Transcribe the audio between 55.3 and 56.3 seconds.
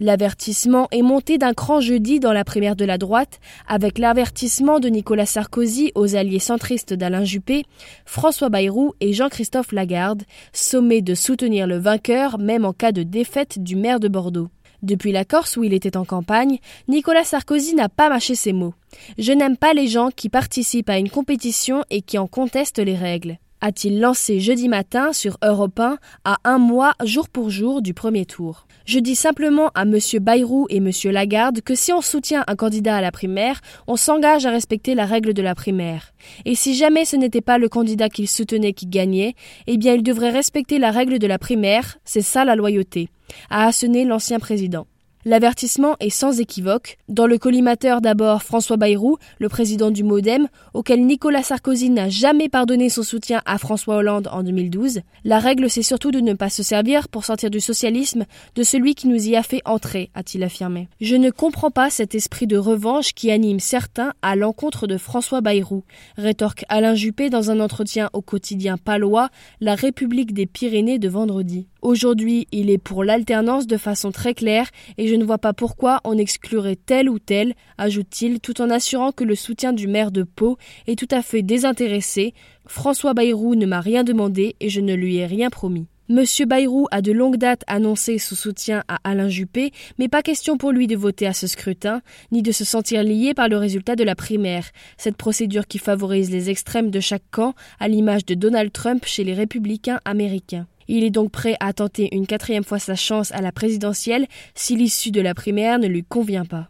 règle c'est surtout de